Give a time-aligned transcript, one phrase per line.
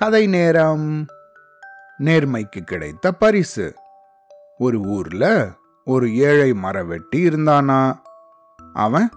[0.00, 1.06] கதை நேரம்.
[1.98, 3.74] நேர்மைக்கு கிடைத்த பரிசு.
[4.58, 5.50] ஒரு ஊர்ல
[5.84, 7.98] ஒரு ஏழை மரவெட்டி இருந்தானா.
[8.72, 9.10] அவன்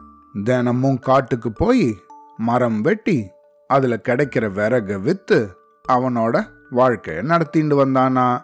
[0.44, 1.98] தினமும் காட்டுக்கு போய்
[2.38, 3.30] மரம் வெட்டி
[3.68, 5.56] அதுல கிடைக்கிற விறக வித்து
[5.90, 8.44] அவனோட வாழ்க்கையை நடத்திட்டு வந்தானா.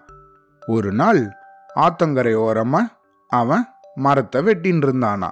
[0.68, 1.30] ஒரு நாள்
[1.76, 2.80] ஆத்தங்கரை ஓரமா
[3.28, 5.30] அவன் மரத்தை வெட்டின்னு இருந்தானா.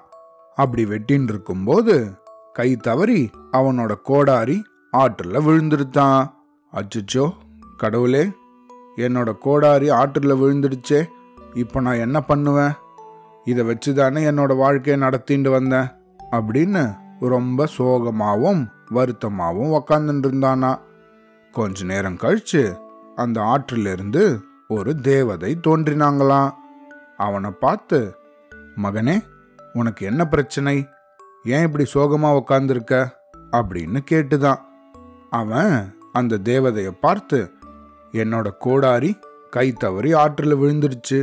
[0.56, 2.22] அப்படி வெட்டின்னு இருக்கும்போது
[2.54, 4.64] கை தவறி அவனோட கோடாரி
[4.98, 6.36] ஆற்றுல விழுந்துருத்தான்
[6.74, 7.34] அச்சுச்சோ
[7.78, 8.32] கடவுளே
[8.96, 11.06] என்னோட கோடாரி ஆற்றில் விழுந்துடுச்சே
[11.54, 12.72] இப்போ நான் என்ன பண்ணுவேன்?
[13.46, 15.88] இதை வச்சு தானே என்னோட வாழ்க்கையை நடத்திட்டு வந்தேன்.
[16.32, 20.80] அப்படின்னு ரொம்ப சோகமாகவும் வருத்தமாகவும் உக்காந்துட்டு இருந்தானா
[21.52, 22.80] கொஞ்ச நேரம் கழிச்சு
[23.16, 26.54] அந்த ஆற்றிலிருந்து ஒரு தேவதை தோன்றினாங்களாம்.
[27.18, 28.16] அவனை பார்த்து
[28.84, 29.24] மகனே
[29.74, 30.88] உனக்கு என்ன பிரச்சனை?
[31.44, 33.08] ஏன் இப்படி சோகமாக உக்காந்துருக்க?
[33.52, 34.60] அப்படின்னு கேட்டுதான்.
[35.30, 37.40] அவன் அந்த தேவதையை பார்த்து
[38.12, 39.12] என்னோட கோடாரி
[39.56, 41.20] கை தவறி ஆற்றில் விழுந்துருச்சு.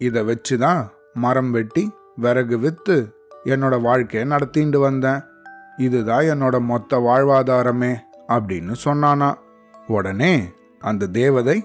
[0.00, 0.82] இதை வச்சு தான்
[1.14, 1.84] மரம் வெட்டி
[2.16, 2.96] விறகு விற்று
[3.44, 5.20] என்னோட வாழ்க்கையை நடத்திட்டு வந்தேன்.
[5.76, 7.92] இதுதான் என்னோட மொத்த வாழ்வாதாரமே
[8.28, 9.30] அப்படின்னு சொன்னானா.
[9.86, 10.34] உடனே
[10.82, 11.58] அந்த தேவதை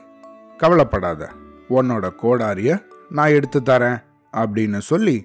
[0.58, 1.30] கவலைப்படாத
[1.70, 2.72] உன்னோட கோடாரிய
[3.10, 4.00] நான் எடுத்து தரேன்
[4.34, 5.18] அப்படின்னு சொல்லி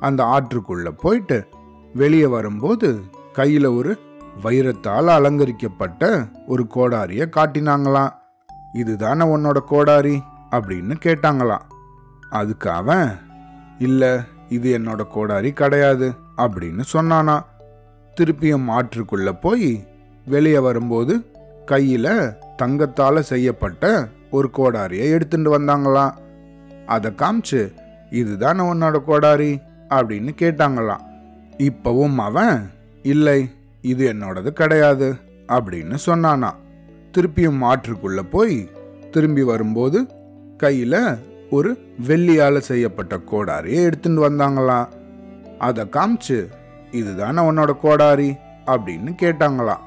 [0.00, 1.38] அந்த ஆற்றுக்குள்ள போயிட்டு
[1.94, 2.88] வெளியே வரும்போது
[3.34, 3.92] கையில ஒரு
[4.42, 8.12] வைரத்தால் அலங்கரிக்கப்பட்ட ஒரு கோடாரிய காட்டினாங்களாம்.
[8.72, 10.22] இதுதானே உன்னோட கோடாரி?
[10.50, 11.60] அப்படின்னு கேட்டாங்களாம்.
[12.30, 13.18] அதுக்கு அவன்
[13.78, 17.40] இல்ல இது என்னோட கோடாரி கிடையாது அப்படின்னு சொன்னானா.
[18.20, 19.86] திருப்பியும் ஆற்றுக்குள்ள போய்
[20.26, 21.26] வெளியே வரும்போது
[21.66, 26.12] கையில தங்கத்தால செய்யப்பட்ட ஒரு கோடாரியை எடுத்துட்டு வந்தாங்களாம்.
[26.86, 27.72] அதை காமிச்சு
[28.10, 29.60] இதுதானே உன்னோட கோடாரி?
[29.88, 31.00] அப்படின்னு கேட்டாங்களாம்.
[31.58, 32.70] இப்பவும் அவன்
[33.02, 33.50] இல்லை
[33.84, 35.14] இது என்னோடது கிடையாது
[35.48, 36.50] அப்படின்னு சொன்னானா.
[37.12, 38.70] திருப்பியும் ஆற்றுக்குள்ள போய்
[39.10, 40.06] திரும்பி வரும்போது
[40.62, 41.18] கையில
[41.50, 44.88] ஒரு வெள்ளியால செய்யப்பட்ட கோடாரியை எடுத்துட்டு வந்தாங்களாம்
[45.58, 46.38] அதை காமிச்சு
[46.90, 48.30] இதுதானே உன்னோட கோடாரி?
[48.66, 49.82] அப்படின்னு கேட்டாங்களாம்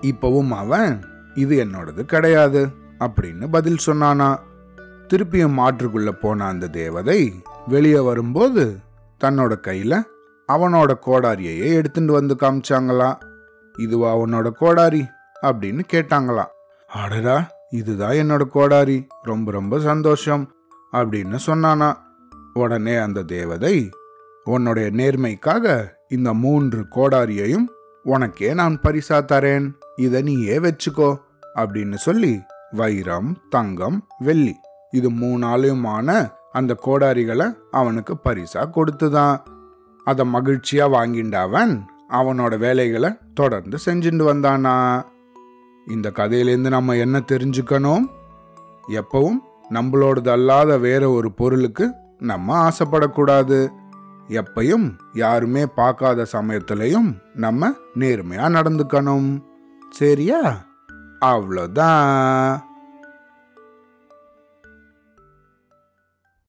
[0.00, 1.00] இப்பவும் அவன்
[1.34, 2.68] இது என்னோடது கிடையாது
[2.98, 4.36] அப்படின்னு பதில் சொன்னானா.
[5.08, 7.32] திருப்பியும் மாற்றுக்குள்ள போன அந்த தேவதை
[7.68, 8.76] வெளியே வரும்போது
[9.24, 10.02] தன்னோட கையில
[10.52, 13.18] அவனோட கோடாரியையே எடுத்துட்டு வந்து காமிச்சாங்களாம்
[13.78, 15.06] இதுவா உன்னோட கோடாரி?
[15.42, 16.50] அப்படின்னு கேட்டாங்களாம்.
[16.86, 19.06] அடடா இதுதான் என்னோட கோடாரி.
[19.22, 20.52] ரொம்ப ரொம்ப சந்தோஷம்
[20.92, 21.94] அப்படின்னு சொன்னானா.
[22.54, 23.90] உடனே அந்த தேவதை
[24.44, 27.64] உன்னுடைய நேர்மைக்காக இந்த மூன்று கோடாரியையும்
[28.02, 29.72] உனக்கே நான் பரிசா தரேன்.
[29.96, 31.16] இதை நீயே வச்சுக்கோ
[31.54, 32.40] அப்படின்னு சொல்லி
[32.70, 34.56] வைரம் தங்கம் வெள்ளி
[34.90, 39.40] இது மூணாலையுமான அந்த கோடாரிகளை அவனுக்கு பரிசா கொடுத்துதான்.
[40.04, 45.02] அதை மகிழ்ச்சியா வாங்கிண்ட அவன் அவனோட வேலைகளை தொடர்ந்து செஞ்சுட்டு வந்தானா?
[45.86, 48.04] இந்த கதையிலேருந்து நம்ம என்ன தெரிஞ்சுக்கணும்?
[48.88, 49.38] எப்பவும்
[49.70, 53.68] நம்மளோடது அல்லாத வேற ஒரு பொருளுக்கு நம்ம ஆசைப்படக்கூடாது.
[54.28, 59.42] எப்பையும் யாருமே பார்க்காத சமயத்திலையும் நம்ம நேர்மையா நடந்துக்கணும்.
[59.90, 60.66] சரியா?
[61.20, 62.58] அவ்வளோதான்